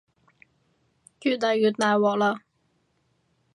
[1.21, 2.39] 越嚟越大鑊喇